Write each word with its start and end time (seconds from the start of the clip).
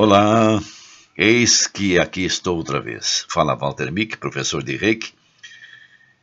Olá, 0.00 0.62
eis 1.16 1.66
que 1.66 1.98
aqui 1.98 2.24
estou 2.24 2.56
outra 2.56 2.80
vez. 2.80 3.26
Fala 3.28 3.56
Walter 3.56 3.90
Mick, 3.90 4.16
professor 4.16 4.62
de 4.62 4.76
Reiki. 4.76 5.12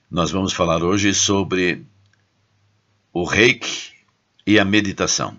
Nós 0.09 0.31
vamos 0.31 0.53
falar 0.53 0.81
hoje 0.81 1.13
sobre 1.13 1.85
o 3.11 3.25
Reiki 3.25 3.91
e 4.47 4.57
a 4.57 4.63
meditação. 4.63 5.37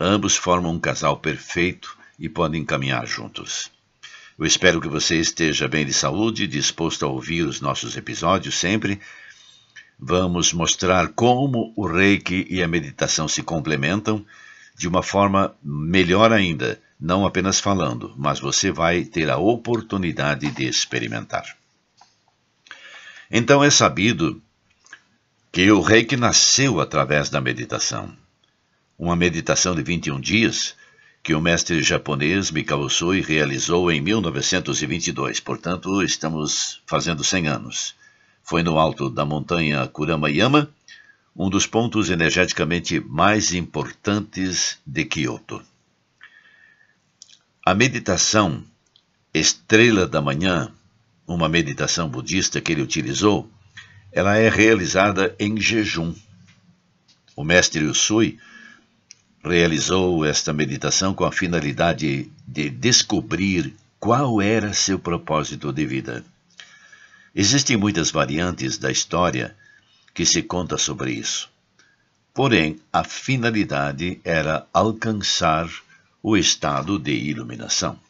Ambos 0.00 0.34
formam 0.34 0.72
um 0.72 0.78
casal 0.80 1.18
perfeito 1.18 1.94
e 2.18 2.26
podem 2.26 2.64
caminhar 2.64 3.06
juntos. 3.06 3.70
Eu 4.38 4.46
espero 4.46 4.80
que 4.80 4.88
você 4.88 5.16
esteja 5.16 5.68
bem 5.68 5.84
de 5.84 5.92
saúde, 5.92 6.46
disposto 6.46 7.04
a 7.04 7.08
ouvir 7.10 7.42
os 7.42 7.60
nossos 7.60 7.98
episódios 7.98 8.54
sempre. 8.54 8.98
Vamos 9.98 10.54
mostrar 10.54 11.08
como 11.08 11.74
o 11.76 11.86
Reiki 11.86 12.46
e 12.48 12.62
a 12.62 12.66
meditação 12.66 13.28
se 13.28 13.42
complementam 13.42 14.24
de 14.74 14.88
uma 14.88 15.02
forma 15.02 15.54
melhor 15.62 16.32
ainda 16.32 16.82
não 17.00 17.26
apenas 17.26 17.60
falando, 17.60 18.14
mas 18.16 18.40
você 18.40 18.70
vai 18.70 19.04
ter 19.04 19.30
a 19.30 19.36
oportunidade 19.36 20.50
de 20.50 20.64
experimentar. 20.66 21.56
Então 23.30 23.62
é 23.64 23.70
sabido 23.70 24.40
que 25.50 25.70
o 25.70 25.80
reiki 25.80 26.16
nasceu 26.16 26.80
através 26.80 27.30
da 27.30 27.40
meditação. 27.40 28.14
Uma 28.98 29.16
meditação 29.16 29.74
de 29.74 29.82
21 29.82 30.20
dias 30.20 30.74
que 31.22 31.34
o 31.34 31.40
mestre 31.40 31.82
japonês 31.82 32.50
Mikao 32.50 32.80
Usui 32.80 33.22
realizou 33.22 33.90
em 33.90 34.00
1922, 34.00 35.40
portanto, 35.40 36.02
estamos 36.02 36.82
fazendo 36.86 37.24
100 37.24 37.48
anos. 37.48 37.94
Foi 38.42 38.62
no 38.62 38.78
alto 38.78 39.08
da 39.08 39.24
montanha 39.24 39.86
Kuramayama, 39.88 40.68
um 41.34 41.48
dos 41.48 41.66
pontos 41.66 42.10
energeticamente 42.10 43.00
mais 43.00 43.54
importantes 43.54 44.78
de 44.86 45.04
Kyoto. 45.06 45.62
A 47.66 47.74
meditação 47.74 48.62
Estrela 49.32 50.06
da 50.06 50.20
Manhã, 50.20 50.70
uma 51.26 51.48
meditação 51.48 52.06
budista 52.06 52.60
que 52.60 52.70
ele 52.70 52.82
utilizou, 52.82 53.50
ela 54.12 54.36
é 54.36 54.50
realizada 54.50 55.34
em 55.38 55.58
jejum. 55.58 56.14
O 57.34 57.42
mestre 57.42 57.86
Usui 57.86 58.38
realizou 59.42 60.26
esta 60.26 60.52
meditação 60.52 61.14
com 61.14 61.24
a 61.24 61.32
finalidade 61.32 62.30
de 62.46 62.68
descobrir 62.68 63.74
qual 63.98 64.42
era 64.42 64.74
seu 64.74 64.98
propósito 64.98 65.72
de 65.72 65.86
vida. 65.86 66.22
Existem 67.34 67.78
muitas 67.78 68.10
variantes 68.10 68.76
da 68.76 68.92
história 68.92 69.56
que 70.12 70.26
se 70.26 70.42
conta 70.42 70.76
sobre 70.76 71.12
isso. 71.12 71.48
Porém, 72.34 72.78
a 72.92 73.02
finalidade 73.02 74.20
era 74.22 74.66
alcançar 74.70 75.66
o 76.26 76.38
estado 76.38 76.98
de 76.98 77.12
iluminação. 77.12 78.00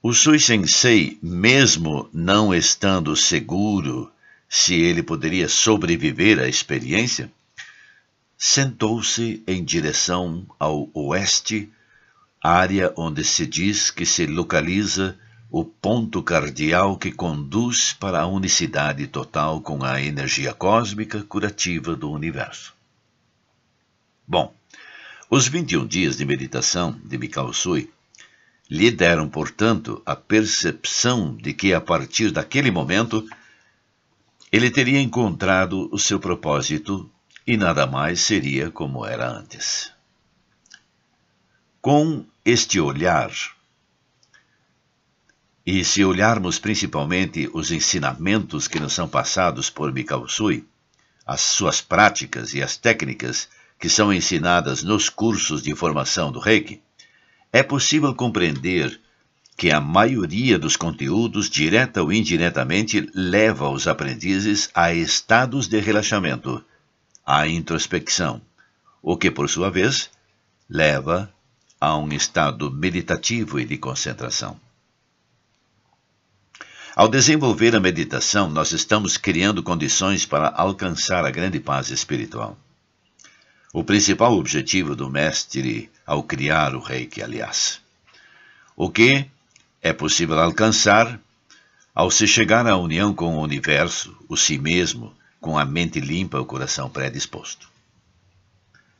O 0.00 0.14
Sui 0.14 0.38
Sensei, 0.38 1.18
mesmo 1.20 2.08
não 2.12 2.54
estando 2.54 3.16
seguro 3.16 4.12
se 4.48 4.76
ele 4.76 5.02
poderia 5.02 5.48
sobreviver 5.48 6.38
à 6.38 6.46
experiência, 6.46 7.28
sentou-se 8.38 9.42
em 9.44 9.64
direção 9.64 10.46
ao 10.56 10.88
oeste, 10.94 11.68
área 12.40 12.92
onde 12.96 13.24
se 13.24 13.44
diz 13.44 13.90
que 13.90 14.06
se 14.06 14.24
localiza 14.24 15.18
o 15.50 15.64
ponto 15.64 16.22
cardial 16.22 16.96
que 16.96 17.10
conduz 17.10 17.92
para 17.92 18.20
a 18.20 18.26
unicidade 18.28 19.08
total 19.08 19.60
com 19.60 19.82
a 19.82 20.00
energia 20.00 20.54
cósmica 20.54 21.24
curativa 21.24 21.96
do 21.96 22.08
universo. 22.08 22.72
Bom, 24.28 24.54
os 25.28 25.48
21 25.48 25.86
dias 25.86 26.16
de 26.16 26.24
meditação 26.24 27.00
de 27.04 27.18
Mikao 27.18 27.52
Sui 27.52 27.90
lhe 28.70 28.90
deram, 28.90 29.28
portanto, 29.28 30.02
a 30.04 30.14
percepção 30.14 31.36
de 31.36 31.52
que, 31.52 31.72
a 31.72 31.80
partir 31.80 32.30
daquele 32.30 32.70
momento, 32.70 33.26
ele 34.50 34.70
teria 34.70 35.00
encontrado 35.00 35.88
o 35.92 35.98
seu 35.98 36.18
propósito 36.20 37.10
e 37.46 37.56
nada 37.56 37.86
mais 37.86 38.20
seria 38.20 38.70
como 38.70 39.04
era 39.04 39.28
antes. 39.28 39.92
Com 41.80 42.24
este 42.44 42.80
olhar, 42.80 43.30
e 45.64 45.84
se 45.84 46.04
olharmos 46.04 46.60
principalmente 46.60 47.50
os 47.52 47.72
ensinamentos 47.72 48.68
que 48.68 48.78
nos 48.78 48.92
são 48.92 49.08
passados 49.08 49.68
por 49.68 49.92
Mikao 49.92 50.28
Sui, 50.28 50.64
as 51.24 51.40
suas 51.40 51.80
práticas 51.80 52.54
e 52.54 52.62
as 52.62 52.76
técnicas 52.76 53.48
que 53.78 53.88
são 53.88 54.12
ensinadas 54.12 54.82
nos 54.82 55.08
cursos 55.08 55.62
de 55.62 55.74
formação 55.74 56.32
do 56.32 56.38
Reiki, 56.38 56.80
é 57.52 57.62
possível 57.62 58.14
compreender 58.14 59.00
que 59.56 59.70
a 59.70 59.80
maioria 59.80 60.58
dos 60.58 60.76
conteúdos, 60.76 61.48
direta 61.48 62.02
ou 62.02 62.12
indiretamente, 62.12 63.10
leva 63.14 63.68
os 63.70 63.86
aprendizes 63.86 64.68
a 64.74 64.92
estados 64.92 65.66
de 65.66 65.80
relaxamento, 65.80 66.62
à 67.24 67.48
introspecção, 67.48 68.40
o 69.02 69.16
que, 69.16 69.30
por 69.30 69.48
sua 69.48 69.70
vez, 69.70 70.10
leva 70.68 71.32
a 71.80 71.96
um 71.96 72.12
estado 72.12 72.70
meditativo 72.70 73.58
e 73.58 73.64
de 73.64 73.78
concentração. 73.78 74.60
Ao 76.94 77.08
desenvolver 77.08 77.76
a 77.76 77.80
meditação, 77.80 78.48
nós 78.48 78.72
estamos 78.72 79.16
criando 79.16 79.62
condições 79.62 80.24
para 80.24 80.48
alcançar 80.48 81.24
a 81.24 81.30
grande 81.30 81.60
paz 81.60 81.90
espiritual. 81.90 82.58
O 83.72 83.84
principal 83.84 84.32
objetivo 84.38 84.94
do 84.94 85.10
mestre 85.10 85.90
ao 86.06 86.22
criar 86.22 86.74
o 86.74 86.80
reiki, 86.80 87.22
aliás. 87.22 87.80
O 88.76 88.90
que 88.90 89.26
é 89.82 89.92
possível 89.92 90.38
alcançar 90.38 91.20
ao 91.94 92.10
se 92.10 92.26
chegar 92.26 92.66
à 92.66 92.76
união 92.76 93.14
com 93.14 93.36
o 93.36 93.40
universo, 93.40 94.16
o 94.28 94.36
si 94.36 94.58
mesmo, 94.58 95.14
com 95.40 95.58
a 95.58 95.64
mente 95.64 96.00
limpa, 96.00 96.40
o 96.40 96.44
coração 96.44 96.90
predisposto. 96.90 97.68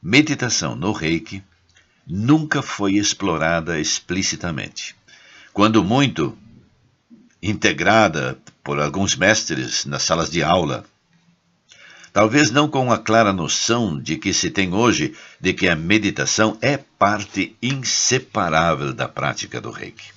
Meditação 0.03 0.75
no 0.77 0.93
reiki 0.93 1.43
nunca 2.07 2.63
foi 2.63 2.95
explorada 2.95 3.81
explicitamente. 3.81 4.95
Quando 5.53 5.83
muito, 5.83 6.37
integrada 7.43 8.39
por 8.63 8.81
alguns 8.81 9.17
mestres 9.17 9.85
nas 9.85 10.03
salas 10.03 10.31
de 10.31 10.43
aula 10.43 10.85
talvez 12.17 12.51
não 12.51 12.67
com 12.67 12.91
a 12.91 12.97
clara 12.97 13.31
noção 13.31 14.01
de 14.01 14.17
que 14.17 14.33
se 14.33 14.51
tem 14.51 14.73
hoje 14.73 15.15
de 15.39 15.53
que 15.53 15.69
a 15.69 15.77
meditação 15.77 16.57
é 16.63 16.79
parte 16.79 17.55
inseparável 17.63 18.95
da 18.95 19.07
prática 19.07 19.61
do 19.61 19.71
reiki. 19.71 20.15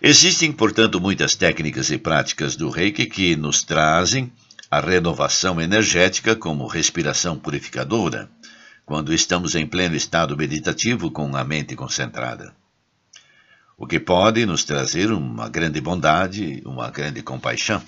Existem, 0.00 0.52
portanto, 0.52 1.00
muitas 1.00 1.34
técnicas 1.34 1.90
e 1.90 1.98
práticas 1.98 2.54
do 2.54 2.70
reiki 2.70 3.06
que 3.06 3.34
nos 3.34 3.64
trazem 3.64 4.32
a 4.70 4.78
renovação 4.78 5.60
energética, 5.60 6.36
como 6.36 6.68
respiração 6.68 7.36
purificadora, 7.36 8.30
quando 8.86 9.12
estamos 9.12 9.56
em 9.56 9.66
pleno 9.66 9.96
estado 9.96 10.36
meditativo 10.36 11.10
com 11.10 11.34
a 11.34 11.42
mente 11.42 11.74
concentrada. 11.74 12.54
O 13.76 13.84
que 13.84 13.98
pode 13.98 14.46
nos 14.46 14.62
trazer 14.62 15.10
uma 15.10 15.48
grande 15.48 15.80
bondade, 15.80 16.62
uma 16.64 16.88
grande 16.88 17.20
compaixão. 17.20 17.82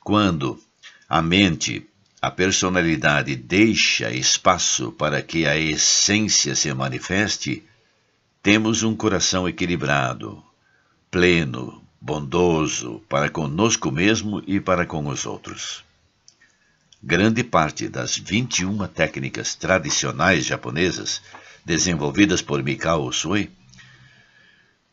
Quando 0.00 0.60
a 1.08 1.22
mente, 1.22 1.88
a 2.20 2.30
personalidade 2.30 3.36
deixa 3.36 4.10
espaço 4.10 4.90
para 4.92 5.22
que 5.22 5.46
a 5.46 5.56
essência 5.56 6.54
se 6.56 6.72
manifeste, 6.74 7.62
temos 8.42 8.82
um 8.82 8.94
coração 8.96 9.48
equilibrado, 9.48 10.42
pleno, 11.10 11.82
bondoso 12.00 13.02
para 13.08 13.28
conosco 13.28 13.90
mesmo 13.90 14.42
e 14.46 14.60
para 14.60 14.84
com 14.84 15.06
os 15.06 15.26
outros. 15.26 15.84
Grande 17.02 17.44
parte 17.44 17.88
das 17.88 18.16
21 18.16 18.86
técnicas 18.88 19.54
tradicionais 19.54 20.44
japonesas 20.44 21.22
desenvolvidas 21.64 22.42
por 22.42 22.62
Mikao 22.62 23.04
Usui 23.06 23.50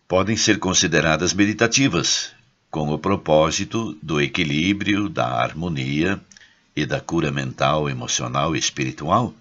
podem 0.08 0.38
ser 0.38 0.60
consideradas 0.60 1.34
meditativas 1.34 2.36
com 2.74 2.92
o 2.92 2.98
propósito 2.98 3.96
do 4.02 4.20
equilíbrio, 4.20 5.08
da 5.08 5.28
harmonia 5.28 6.20
e 6.76 6.88
da 6.88 7.00
cura 7.00 7.32
mental, 7.32 7.88
emocional 7.88 8.56
e 8.56 8.60
espiritual, 8.60 9.32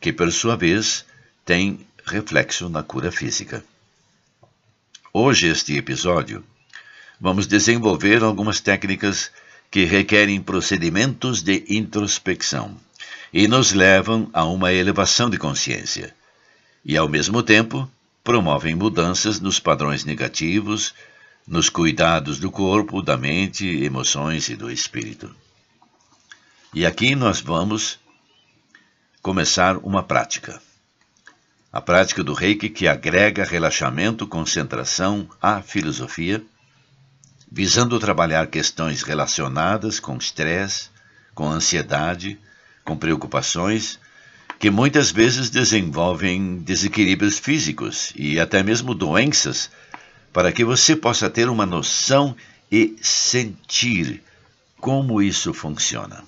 que 0.00 0.10
por 0.10 0.32
sua 0.32 0.56
vez 0.56 1.04
tem 1.44 1.86
reflexo 2.06 2.70
na 2.70 2.82
cura 2.82 3.12
física. 3.12 3.62
Hoje, 5.12 5.46
este 5.46 5.76
episódio, 5.76 6.42
vamos 7.20 7.46
desenvolver 7.46 8.22
algumas 8.22 8.60
técnicas 8.60 9.30
que 9.70 9.84
requerem 9.84 10.40
procedimentos 10.40 11.42
de 11.42 11.66
introspecção 11.68 12.78
e 13.30 13.46
nos 13.46 13.74
levam 13.74 14.30
a 14.32 14.46
uma 14.46 14.72
elevação 14.72 15.28
de 15.28 15.36
consciência, 15.36 16.16
e 16.82 16.96
ao 16.96 17.10
mesmo 17.10 17.42
tempo 17.42 17.86
promovem 18.24 18.74
mudanças 18.74 19.38
nos 19.38 19.60
padrões 19.60 20.06
negativos, 20.06 20.94
nos 21.46 21.68
cuidados 21.68 22.38
do 22.38 22.50
corpo, 22.50 23.02
da 23.02 23.16
mente, 23.16 23.66
emoções 23.84 24.48
e 24.48 24.56
do 24.56 24.70
espírito. 24.70 25.34
E 26.72 26.86
aqui 26.86 27.14
nós 27.14 27.40
vamos 27.40 27.98
começar 29.22 29.76
uma 29.78 30.02
prática. 30.02 30.60
A 31.72 31.80
prática 31.80 32.22
do 32.22 32.32
reiki 32.32 32.68
que 32.68 32.88
agrega 32.88 33.44
relaxamento, 33.44 34.26
concentração 34.26 35.28
à 35.40 35.60
filosofia, 35.60 36.42
visando 37.50 38.00
trabalhar 38.00 38.46
questões 38.48 39.02
relacionadas 39.02 40.00
com 40.00 40.16
estresse, 40.16 40.88
com 41.34 41.48
ansiedade, 41.48 42.38
com 42.84 42.96
preocupações, 42.96 43.98
que 44.58 44.70
muitas 44.70 45.10
vezes 45.10 45.50
desenvolvem 45.50 46.58
desequilíbrios 46.58 47.38
físicos 47.38 48.12
e 48.16 48.40
até 48.40 48.62
mesmo 48.62 48.94
doenças, 48.94 49.70
para 50.34 50.50
que 50.50 50.64
você 50.64 50.96
possa 50.96 51.30
ter 51.30 51.48
uma 51.48 51.64
noção 51.64 52.36
e 52.70 52.96
sentir 53.00 54.20
como 54.80 55.22
isso 55.22 55.54
funciona. 55.54 56.24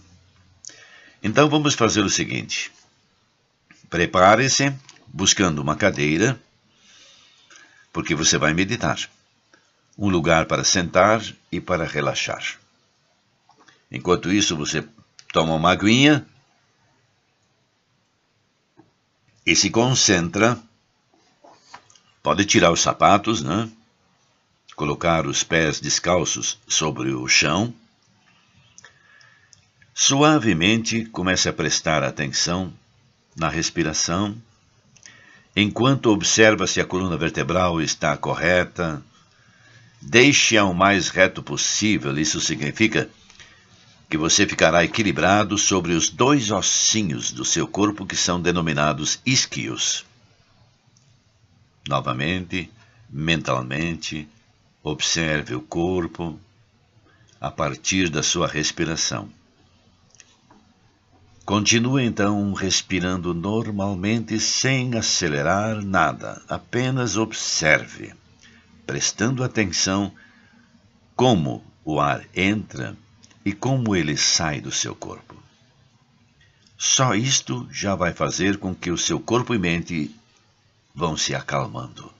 Então 1.20 1.50
vamos 1.50 1.75
fazer 1.75 2.03
o 2.03 2.08
seguinte: 2.08 2.70
Prepare-se 3.91 4.73
buscando 5.08 5.61
uma 5.61 5.75
cadeira, 5.75 6.41
porque 7.93 8.14
você 8.14 8.38
vai 8.38 8.55
meditar. 8.55 8.97
Um 9.99 10.08
lugar 10.08 10.47
para 10.47 10.62
sentar 10.62 11.20
e 11.50 11.61
para 11.61 11.85
relaxar. 11.85 12.61
Enquanto 13.91 14.31
isso, 14.31 14.56
você 14.56 14.87
toma 15.32 15.55
uma 15.55 15.73
aguinha 15.73 16.25
e 19.44 19.56
se 19.56 19.69
concentra. 19.69 20.56
Pode 22.23 22.44
tirar 22.44 22.70
os 22.70 22.82
sapatos, 22.82 23.43
né? 23.43 23.69
Colocar 24.76 25.26
os 25.26 25.43
pés 25.43 25.81
descalços 25.81 26.58
sobre 26.69 27.11
o 27.11 27.26
chão. 27.26 27.73
Suavemente 29.94 31.06
comece 31.06 31.49
a 31.49 31.52
prestar 31.52 32.05
atenção 32.05 32.70
na 33.34 33.49
respiração, 33.49 34.37
enquanto 35.56 36.11
observa 36.11 36.67
se 36.67 36.78
a 36.78 36.84
coluna 36.84 37.17
vertebral 37.17 37.81
está 37.81 38.14
correta. 38.19 39.02
Deixe-a 40.02 40.67
o 40.67 40.75
mais 40.75 41.08
reto 41.08 41.43
possível, 41.43 42.17
isso 42.19 42.38
significa 42.38 43.08
que 44.11 44.19
você 44.19 44.46
ficará 44.46 44.84
equilibrado 44.84 45.56
sobre 45.56 45.94
os 45.94 46.11
dois 46.11 46.50
ossinhos 46.50 47.32
do 47.32 47.46
seu 47.46 47.67
corpo 47.67 48.05
que 48.05 48.14
são 48.14 48.38
denominados 48.38 49.20
isquios. 49.25 50.05
Novamente, 51.88 52.70
mentalmente, 53.08 54.29
observe 54.88 55.52
o 55.52 55.60
corpo 55.60 56.38
a 57.40 57.50
partir 57.50 58.08
da 58.08 58.22
sua 58.22 58.46
respiração. 58.46 59.28
Continue 61.44 62.04
então 62.04 62.52
respirando 62.52 63.34
normalmente 63.34 64.38
sem 64.38 64.96
acelerar 64.96 65.82
nada, 65.84 66.40
apenas 66.48 67.16
observe, 67.16 68.14
prestando 68.86 69.42
atenção 69.42 70.12
como 71.16 71.64
o 71.84 71.98
ar 71.98 72.24
entra 72.32 72.96
e 73.44 73.52
como 73.52 73.96
ele 73.96 74.16
sai 74.16 74.60
do 74.60 74.70
seu 74.70 74.94
corpo. 74.94 75.34
Só 76.78 77.12
isto 77.16 77.68
já 77.72 77.96
vai 77.96 78.12
fazer 78.12 78.56
com 78.56 78.72
que 78.72 78.92
o 78.92 78.98
seu 78.98 79.18
corpo 79.18 79.52
e 79.52 79.58
mente 79.58 80.14
vão 80.94 81.16
se 81.16 81.34
acalmando. 81.34 82.15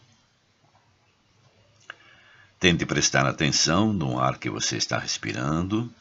Tente 2.59 2.87
prestar 2.87 3.27
atenção 3.27 3.93
no 3.93 4.19
ar 4.19 4.39
que 4.39 4.51
você 4.51 4.77
está 4.77 4.99
respirando 4.99 5.93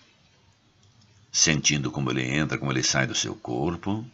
sentindo 1.36 1.92
como 1.92 2.10
ele 2.12 2.24
entra, 2.24 2.57
como 2.57 2.72
ele 2.72 2.81
sai 2.81 3.06
do 3.06 3.13
seu 3.13 3.36
corpo. 3.36 4.06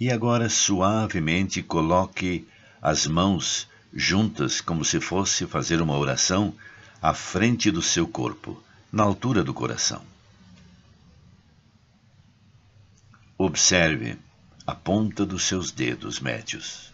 E 0.00 0.10
agora 0.10 0.48
suavemente 0.48 1.62
coloque 1.62 2.48
as 2.80 3.06
mãos 3.06 3.68
juntas 3.92 4.62
como 4.62 4.82
se 4.82 4.98
fosse 4.98 5.46
fazer 5.46 5.82
uma 5.82 5.94
oração 5.94 6.54
à 7.02 7.12
frente 7.12 7.70
do 7.70 7.82
seu 7.82 8.08
corpo, 8.08 8.62
na 8.90 9.02
altura 9.02 9.44
do 9.44 9.52
coração. 9.52 10.02
Observe 13.36 14.18
a 14.66 14.74
ponta 14.74 15.26
dos 15.26 15.42
seus 15.42 15.70
dedos 15.70 16.18
médios. 16.18 16.90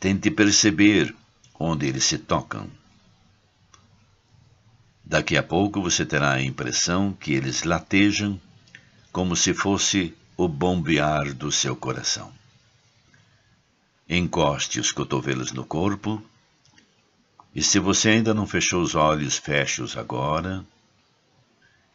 Tente 0.00 0.28
perceber 0.28 1.14
onde 1.58 1.86
eles 1.86 2.04
se 2.04 2.18
tocam. 2.18 2.68
Daqui 5.04 5.36
a 5.36 5.42
pouco 5.42 5.80
você 5.80 6.04
terá 6.04 6.32
a 6.32 6.42
impressão 6.42 7.12
que 7.12 7.32
eles 7.32 7.62
latejam 7.62 8.40
como 9.12 9.36
se 9.36 9.54
fosse 9.54 10.14
o 10.36 10.48
bombear 10.48 11.32
do 11.32 11.50
seu 11.50 11.76
coração. 11.76 12.32
Encoste 14.08 14.78
os 14.78 14.92
cotovelos 14.92 15.52
no 15.52 15.64
corpo 15.64 16.22
e 17.54 17.62
se 17.62 17.78
você 17.78 18.10
ainda 18.10 18.34
não 18.34 18.46
fechou 18.46 18.82
os 18.82 18.94
olhos, 18.94 19.38
feche-os 19.38 19.96
agora 19.96 20.64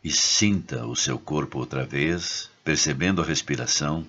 e 0.03 0.09
sinta 0.09 0.87
o 0.87 0.95
seu 0.95 1.19
corpo 1.19 1.59
outra 1.59 1.85
vez, 1.85 2.49
percebendo 2.63 3.21
a 3.21 3.25
respiração, 3.25 4.07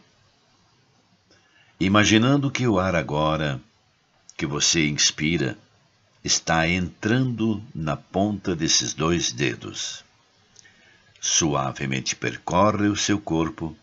imaginando 1.79 2.51
que 2.51 2.67
o 2.67 2.79
ar 2.79 2.95
agora 2.95 3.61
que 4.37 4.47
você 4.47 4.89
inspira 4.89 5.59
está 6.25 6.69
entrando 6.69 7.63
na 7.75 7.97
ponta 7.97 8.55
desses 8.55 8.95
dois 8.95 9.33
dedos. 9.33 10.05
Suavemente 11.21 12.17
percorre 12.17 12.89
o 12.89 12.97
seu 12.97 13.19
corpo, 13.19 13.77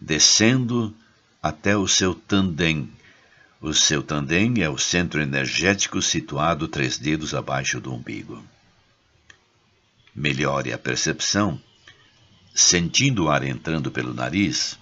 descendo 0.00 0.94
até 1.42 1.76
o 1.76 1.86
seu 1.86 2.14
tandem. 2.14 2.90
O 3.60 3.74
seu 3.74 4.02
tandem 4.02 4.62
é 4.62 4.68
o 4.68 4.78
centro 4.78 5.20
energético 5.20 6.00
situado 6.00 6.66
três 6.68 6.98
dedos 6.98 7.34
abaixo 7.34 7.80
do 7.80 7.92
umbigo. 7.92 8.42
Melhore 10.14 10.72
a 10.72 10.78
percepção, 10.78 11.60
sentindo 12.54 13.24
o 13.24 13.30
ar 13.30 13.44
entrando 13.44 13.90
pelo 13.90 14.12
nariz, 14.12 14.78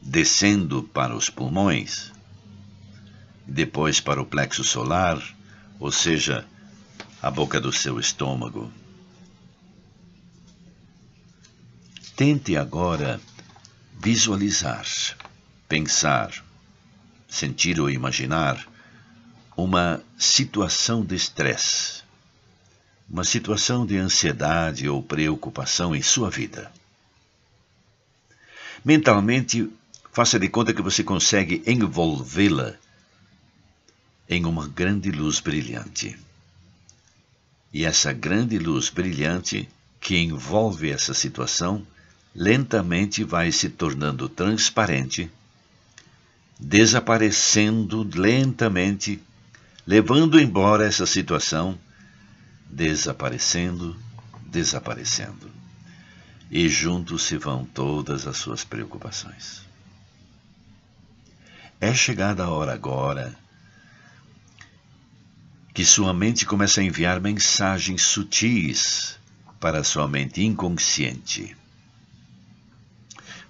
descendo 0.00 0.82
para 0.82 1.14
os 1.14 1.30
pulmões, 1.30 2.12
depois 3.46 4.00
para 4.00 4.20
o 4.20 4.26
plexo 4.26 4.64
solar, 4.64 5.22
ou 5.78 5.90
seja, 5.90 6.46
a 7.20 7.30
boca 7.30 7.60
do 7.60 7.72
seu 7.72 7.98
estômago. 7.98 8.72
Tente 12.16 12.56
agora 12.56 13.20
visualizar, 13.98 14.86
pensar, 15.68 16.32
sentir 17.28 17.80
ou 17.80 17.88
imaginar 17.88 18.66
uma 19.56 20.02
situação 20.18 21.04
de 21.04 21.14
estresse, 21.14 22.02
uma 23.08 23.24
situação 23.24 23.86
de 23.86 23.96
ansiedade 23.96 24.88
ou 24.88 25.02
preocupação 25.02 25.94
em 25.94 26.02
sua 26.02 26.30
vida. 26.30 26.70
Mentalmente, 28.84 29.70
faça 30.12 30.38
de 30.38 30.48
conta 30.48 30.74
que 30.74 30.82
você 30.82 31.04
consegue 31.04 31.62
envolvê-la 31.66 32.74
em 34.32 34.46
uma 34.46 34.66
grande 34.66 35.10
luz 35.10 35.40
brilhante. 35.40 36.18
E 37.70 37.84
essa 37.84 38.12
grande 38.14 38.58
luz 38.58 38.88
brilhante 38.88 39.68
que 40.00 40.16
envolve 40.16 40.90
essa 40.90 41.12
situação 41.12 41.86
lentamente 42.34 43.24
vai 43.24 43.52
se 43.52 43.68
tornando 43.68 44.30
transparente, 44.30 45.30
desaparecendo 46.58 48.08
lentamente, 48.14 49.22
levando 49.86 50.40
embora 50.40 50.86
essa 50.86 51.04
situação, 51.04 51.78
desaparecendo, 52.70 53.94
desaparecendo. 54.46 55.50
E 56.50 56.70
juntos 56.70 57.24
se 57.24 57.36
vão 57.36 57.66
todas 57.66 58.26
as 58.26 58.38
suas 58.38 58.64
preocupações. 58.64 59.62
É 61.78 61.92
chegada 61.92 62.44
a 62.44 62.50
hora 62.50 62.72
agora 62.72 63.41
que 65.74 65.84
sua 65.84 66.12
mente 66.12 66.44
começa 66.44 66.80
a 66.80 66.84
enviar 66.84 67.20
mensagens 67.20 68.02
sutis 68.02 69.18
para 69.58 69.82
sua 69.82 70.06
mente 70.06 70.42
inconsciente. 70.42 71.56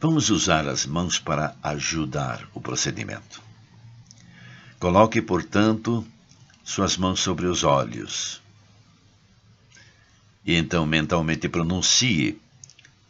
Vamos 0.00 0.30
usar 0.30 0.68
as 0.68 0.86
mãos 0.86 1.18
para 1.18 1.56
ajudar 1.62 2.48
o 2.54 2.60
procedimento. 2.60 3.42
Coloque, 4.78 5.20
portanto, 5.22 6.06
suas 6.64 6.96
mãos 6.96 7.20
sobre 7.20 7.46
os 7.46 7.64
olhos. 7.64 8.40
E 10.44 10.54
então 10.54 10.84
mentalmente 10.84 11.48
pronuncie: 11.48 12.40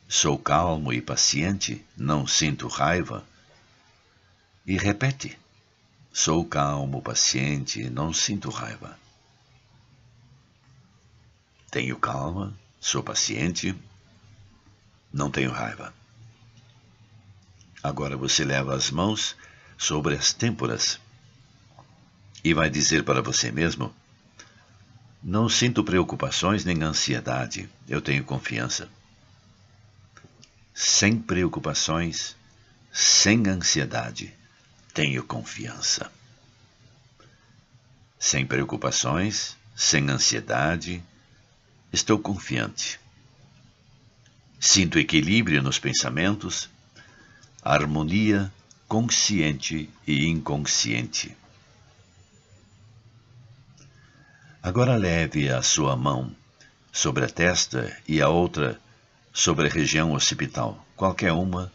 Sou 0.08 0.38
calmo 0.38 0.92
e 0.92 1.00
paciente, 1.00 1.84
não 1.96 2.26
sinto 2.26 2.68
raiva. 2.68 3.24
E 4.66 4.76
repete: 4.76 5.38
Sou 6.12 6.44
calmo, 6.44 7.00
paciente, 7.00 7.88
não 7.88 8.12
sinto 8.12 8.50
raiva. 8.50 8.98
Tenho 11.70 11.98
calma, 11.98 12.52
sou 12.78 13.02
paciente, 13.02 13.74
não 15.10 15.30
tenho 15.30 15.50
raiva. 15.50 15.94
Agora 17.82 18.14
você 18.14 18.44
leva 18.44 18.74
as 18.74 18.90
mãos 18.90 19.34
sobre 19.78 20.14
as 20.14 20.34
têmporas 20.34 21.00
e 22.44 22.52
vai 22.52 22.68
dizer 22.68 23.04
para 23.04 23.22
você 23.22 23.50
mesmo: 23.50 23.90
Não 25.22 25.48
sinto 25.48 25.82
preocupações 25.82 26.62
nem 26.62 26.82
ansiedade, 26.82 27.70
eu 27.88 28.02
tenho 28.02 28.22
confiança. 28.22 28.86
Sem 30.74 31.18
preocupações, 31.18 32.36
sem 32.92 33.48
ansiedade, 33.48 34.41
tenho 34.92 35.24
confiança. 35.24 36.10
Sem 38.18 38.46
preocupações, 38.46 39.56
sem 39.74 40.08
ansiedade, 40.10 41.02
estou 41.92 42.18
confiante. 42.18 43.00
Sinto 44.60 44.98
equilíbrio 44.98 45.62
nos 45.62 45.78
pensamentos 45.78 46.70
harmonia 47.62 48.52
consciente 48.88 49.88
e 50.06 50.26
inconsciente. 50.26 51.36
Agora 54.62 54.96
leve 54.96 55.48
a 55.48 55.62
sua 55.62 55.96
mão 55.96 56.34
sobre 56.92 57.24
a 57.24 57.28
testa 57.28 57.96
e 58.06 58.20
a 58.20 58.28
outra 58.28 58.80
sobre 59.32 59.66
a 59.66 59.70
região 59.70 60.12
occipital, 60.12 60.86
qualquer 60.94 61.32
uma, 61.32 61.72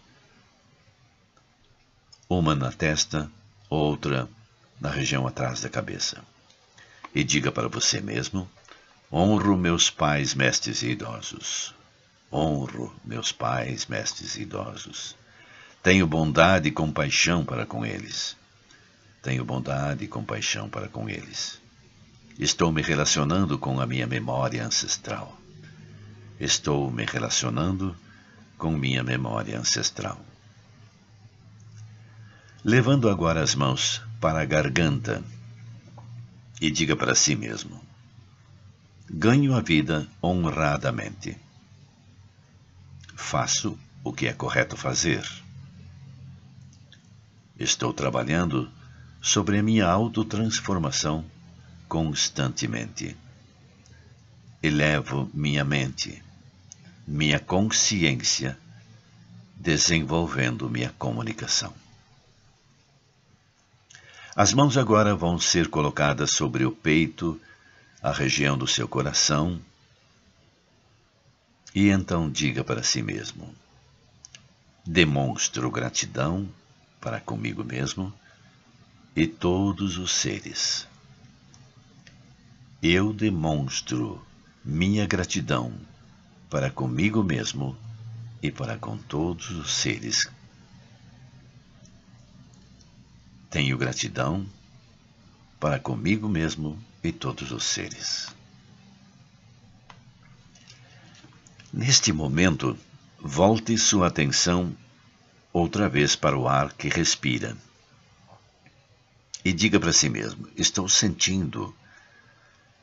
uma 2.29 2.53
na 2.53 2.71
testa, 2.71 3.29
outra 3.69 4.27
na 4.79 4.89
região 4.89 5.25
atrás 5.25 5.61
da 5.61 5.69
cabeça. 5.69 6.21
E 7.15 7.23
diga 7.23 7.51
para 7.51 7.67
você 7.67 8.01
mesmo: 8.01 8.49
honro 9.11 9.57
meus 9.57 9.89
pais, 9.89 10.33
mestres 10.33 10.81
e 10.81 10.91
idosos. 10.91 11.73
Honro 12.31 12.93
meus 13.05 13.31
pais, 13.31 13.85
mestres 13.85 14.35
e 14.35 14.41
idosos. 14.41 15.15
Tenho 15.81 16.05
bondade 16.05 16.67
e 16.67 16.71
compaixão 16.71 17.45
para 17.45 17.65
com 17.65 17.85
eles. 17.85 18.35
Tenho 19.21 19.45
bondade 19.45 20.03
e 20.03 20.07
compaixão 20.07 20.69
para 20.69 20.89
com 20.89 21.09
eles. 21.09 21.61
Estou 22.37 22.71
me 22.71 22.81
relacionando 22.81 23.57
com 23.57 23.79
a 23.79 23.85
minha 23.85 24.05
memória 24.05 24.65
ancestral. 24.65 25.35
Estou 26.39 26.91
me 26.91 27.05
relacionando 27.05 27.95
com 28.57 28.71
minha 28.71 29.03
memória 29.03 29.57
ancestral. 29.57 30.19
Levando 32.63 33.07
agora 33.07 33.43
as 33.43 33.53
mãos 33.53 34.01
para 34.19 34.41
a 34.41 34.45
garganta 34.45 35.23
e 36.59 36.71
diga 36.71 36.95
para 36.95 37.13
si 37.13 37.35
mesmo: 37.35 37.79
Ganho 39.09 39.53
a 39.53 39.61
vida 39.61 40.07
honradamente. 40.21 41.37
Faço 43.15 43.77
o 44.03 44.11
que 44.11 44.27
é 44.27 44.33
correto 44.33 44.75
fazer. 44.75 45.23
Estou 47.59 47.93
trabalhando 47.93 48.69
sobre 49.21 49.59
a 49.59 49.63
minha 49.63 49.87
autotransformação 49.87 51.23
constantemente. 51.87 53.15
Elevo 54.61 55.29
minha 55.33 55.63
mente, 55.63 56.23
minha 57.07 57.39
consciência, 57.39 58.57
desenvolvendo 59.55 60.69
minha 60.69 60.89
comunicação. 60.97 61.73
As 64.39 64.53
mãos 64.53 64.77
agora 64.77 65.15
vão 65.15 65.39
ser 65.39 65.67
colocadas 65.67 66.29
sobre 66.29 66.63
o 66.63 66.71
peito, 66.71 67.41
a 68.03 68.11
região 68.11 68.55
do 68.55 68.67
seu 68.67 68.87
coração, 68.87 69.59
e 71.73 71.89
então 71.89 72.29
diga 72.29 72.63
para 72.63 72.83
si 72.83 73.01
mesmo: 73.01 73.51
demonstro 74.85 75.71
gratidão 75.71 76.47
para 77.01 77.19
comigo 77.19 77.63
mesmo 77.63 78.13
e 79.15 79.25
todos 79.25 79.97
os 79.97 80.11
seres. 80.11 80.87
Eu 82.79 83.11
demonstro 83.11 84.23
minha 84.63 85.07
gratidão 85.07 85.73
para 86.47 86.69
comigo 86.69 87.23
mesmo 87.23 87.75
e 88.43 88.51
para 88.51 88.77
com 88.77 88.99
todos 88.99 89.49
os 89.49 89.71
seres. 89.71 90.29
Tenho 93.49 93.77
gratidão 93.77 94.45
para 95.59 95.79
comigo 95.79 96.27
mesmo 96.27 96.77
e 97.03 97.11
todos 97.11 97.51
os 97.51 97.63
seres. 97.63 98.35
Neste 101.71 102.11
momento, 102.11 102.77
volte 103.19 103.77
sua 103.77 104.07
atenção 104.07 104.75
outra 105.53 105.87
vez 105.89 106.15
para 106.15 106.37
o 106.37 106.47
ar 106.47 106.73
que 106.73 106.89
respira. 106.89 107.57
E 109.43 109.53
diga 109.53 109.79
para 109.79 109.93
si 109.93 110.09
mesmo: 110.09 110.47
estou 110.55 110.89
sentindo, 110.89 111.73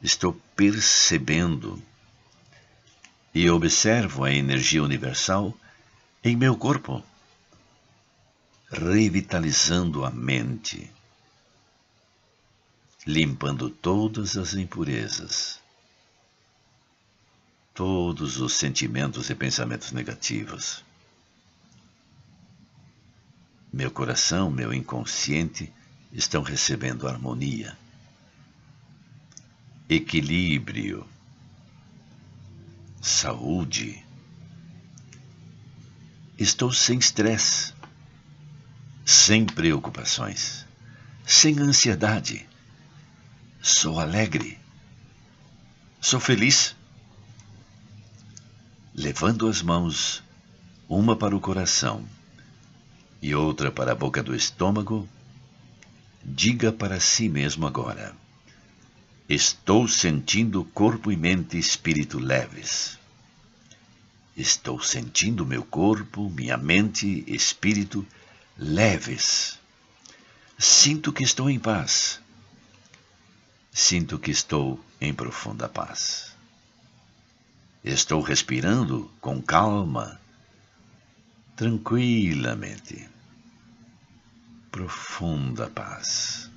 estou 0.02 0.32
percebendo 0.56 1.82
e 3.34 3.50
observo 3.50 4.24
a 4.24 4.32
energia 4.32 4.82
universal 4.82 5.54
em 6.22 6.36
meu 6.36 6.56
corpo, 6.56 7.02
revitalizando 8.74 10.04
a 10.04 10.10
mente, 10.10 10.90
limpando 13.06 13.70
todas 13.70 14.36
as 14.36 14.54
impurezas, 14.54 15.60
todos 17.72 18.38
os 18.38 18.52
sentimentos 18.54 19.30
e 19.30 19.34
pensamentos 19.34 19.92
negativos 19.92 20.84
meu 23.74 23.90
coração, 23.90 24.52
meu 24.52 24.72
inconsciente 24.72 25.72
estão 26.12 26.42
recebendo 26.42 27.08
harmonia, 27.08 27.76
equilíbrio, 29.88 31.04
saúde. 33.02 34.00
Estou 36.38 36.72
sem 36.72 37.00
estresse, 37.00 37.73
sem 39.04 39.44
preocupações, 39.44 40.64
sem 41.26 41.58
ansiedade. 41.58 42.48
Sou 43.60 44.00
alegre. 44.00 44.58
Sou 46.00 46.18
feliz. 46.18 46.74
Levando 48.94 49.48
as 49.48 49.60
mãos, 49.60 50.22
uma 50.88 51.16
para 51.16 51.36
o 51.36 51.40
coração 51.40 52.06
e 53.20 53.34
outra 53.34 53.70
para 53.70 53.92
a 53.92 53.94
boca 53.94 54.22
do 54.22 54.34
estômago, 54.34 55.08
diga 56.24 56.72
para 56.72 57.00
si 57.00 57.28
mesmo 57.28 57.66
agora: 57.66 58.14
Estou 59.28 59.88
sentindo 59.88 60.64
corpo 60.66 61.10
e 61.10 61.16
mente 61.16 61.56
e 61.56 61.60
espírito 61.60 62.18
leves. 62.18 62.98
Estou 64.36 64.80
sentindo 64.80 65.46
meu 65.46 65.62
corpo, 65.62 66.30
minha 66.30 66.56
mente 66.56 67.24
espírito 67.26 68.06
leves. 68.56 69.58
Sinto 70.58 71.12
que 71.12 71.22
estou 71.22 71.50
em 71.50 71.58
paz. 71.58 72.20
Sinto 73.72 74.18
que 74.18 74.30
estou 74.30 74.82
em 75.00 75.12
profunda 75.12 75.68
paz. 75.68 76.32
Estou 77.82 78.22
respirando 78.22 79.10
com 79.20 79.42
calma, 79.42 80.18
tranquilamente 81.54 83.08
profunda 84.74 85.70
paz, 85.70 86.50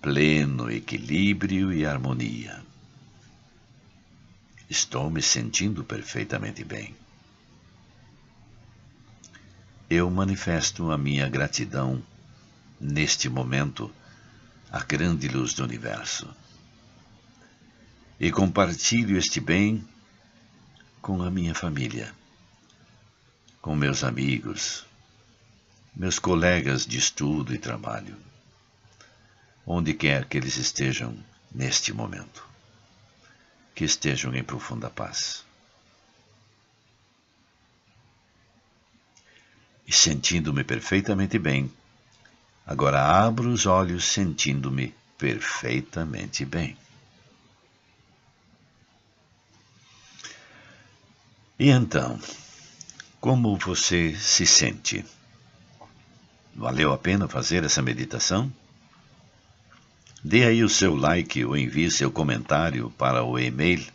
pleno 0.00 0.70
equilíbrio 0.70 1.70
e 1.70 1.84
harmonia. 1.84 2.62
Estou 4.70 5.10
me 5.10 5.20
sentindo 5.20 5.84
perfeitamente 5.84 6.64
bem. 6.64 6.94
Eu 9.96 10.10
manifesto 10.10 10.90
a 10.90 10.98
minha 10.98 11.28
gratidão 11.28 12.02
neste 12.80 13.28
momento 13.28 13.94
à 14.68 14.80
grande 14.80 15.28
luz 15.28 15.54
do 15.54 15.62
universo 15.62 16.28
e 18.18 18.28
compartilho 18.32 19.16
este 19.16 19.38
bem 19.38 19.86
com 21.00 21.22
a 21.22 21.30
minha 21.30 21.54
família, 21.54 22.12
com 23.62 23.76
meus 23.76 24.02
amigos, 24.02 24.84
meus 25.94 26.18
colegas 26.18 26.84
de 26.84 26.98
estudo 26.98 27.54
e 27.54 27.58
trabalho, 27.58 28.16
onde 29.64 29.94
quer 29.94 30.24
que 30.24 30.36
eles 30.36 30.56
estejam 30.56 31.16
neste 31.54 31.92
momento, 31.92 32.44
que 33.72 33.84
estejam 33.84 34.34
em 34.34 34.42
profunda 34.42 34.90
paz. 34.90 35.44
E 39.86 39.92
sentindo-me 39.92 40.64
perfeitamente 40.64 41.38
bem, 41.38 41.70
agora 42.66 43.02
abro 43.02 43.50
os 43.50 43.66
olhos 43.66 44.04
sentindo-me 44.04 44.94
perfeitamente 45.18 46.44
bem. 46.44 46.76
E 51.58 51.70
então, 51.70 52.20
como 53.20 53.56
você 53.56 54.14
se 54.16 54.46
sente? 54.46 55.04
Valeu 56.54 56.92
a 56.92 56.98
pena 56.98 57.26
fazer 57.28 57.64
essa 57.64 57.80
meditação? 57.80 58.52
Dê 60.22 60.44
aí 60.44 60.62
o 60.64 60.68
seu 60.68 60.94
like 60.96 61.42
ou 61.44 61.56
envie 61.56 61.90
seu 61.90 62.10
comentário 62.10 62.90
para 62.98 63.24
o 63.24 63.38
e-mail. 63.38 63.86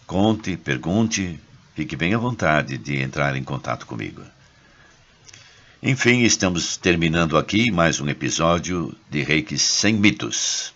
Conte, 0.07 0.55
pergunte, 0.55 1.37
fique 1.75 1.97
bem 1.97 2.13
à 2.13 2.17
vontade 2.17 2.77
de 2.77 2.95
entrar 2.95 3.35
em 3.35 3.43
contato 3.43 3.85
comigo. 3.85 4.23
Enfim, 5.83 6.21
estamos 6.21 6.77
terminando 6.77 7.37
aqui 7.37 7.69
mais 7.69 7.99
um 7.99 8.07
episódio 8.07 8.95
de 9.09 9.21
Reiki 9.21 9.59
Sem 9.59 9.95
Mitos. 9.95 10.73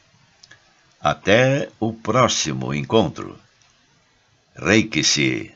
Até 0.99 1.69
o 1.79 1.93
próximo 1.93 2.73
encontro. 2.73 3.39
Reiki-se. 4.53 5.49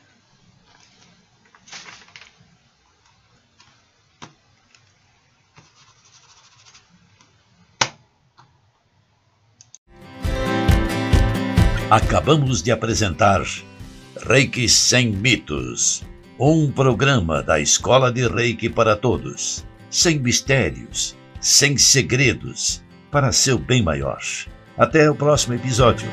Acabamos 11.88 12.64
de 12.64 12.72
apresentar 12.72 13.44
Reiki 14.26 14.68
Sem 14.68 15.12
Mitos, 15.12 16.02
um 16.36 16.68
programa 16.68 17.44
da 17.44 17.60
Escola 17.60 18.10
de 18.10 18.26
Reiki 18.26 18.68
para 18.68 18.96
todos, 18.96 19.64
sem 19.88 20.18
mistérios, 20.18 21.16
sem 21.40 21.78
segredos, 21.78 22.82
para 23.08 23.30
seu 23.30 23.56
bem 23.56 23.84
maior. 23.84 24.18
Até 24.76 25.08
o 25.08 25.14
próximo 25.14 25.54
episódio. 25.54 26.08